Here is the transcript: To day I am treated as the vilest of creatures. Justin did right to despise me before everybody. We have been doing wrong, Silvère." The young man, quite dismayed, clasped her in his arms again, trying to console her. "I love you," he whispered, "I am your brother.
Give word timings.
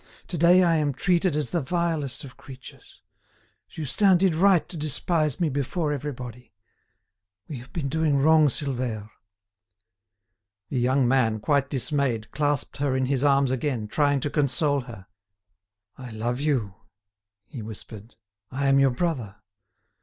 To 0.29 0.37
day 0.39 0.63
I 0.63 0.77
am 0.77 0.93
treated 0.95 1.35
as 1.35 1.51
the 1.51 1.61
vilest 1.61 2.23
of 2.23 2.35
creatures. 2.35 3.03
Justin 3.69 4.17
did 4.17 4.33
right 4.33 4.67
to 4.67 4.75
despise 4.75 5.39
me 5.39 5.47
before 5.47 5.91
everybody. 5.93 6.55
We 7.47 7.59
have 7.59 7.71
been 7.71 7.87
doing 7.87 8.17
wrong, 8.17 8.47
Silvère." 8.47 9.11
The 10.69 10.79
young 10.79 11.07
man, 11.07 11.39
quite 11.39 11.69
dismayed, 11.69 12.31
clasped 12.31 12.77
her 12.77 12.95
in 12.97 13.05
his 13.05 13.23
arms 13.23 13.51
again, 13.51 13.87
trying 13.87 14.21
to 14.21 14.31
console 14.31 14.81
her. 14.89 15.05
"I 15.99 16.09
love 16.09 16.39
you," 16.39 16.73
he 17.45 17.61
whispered, 17.61 18.15
"I 18.49 18.65
am 18.69 18.79
your 18.79 18.89
brother. 18.89 19.35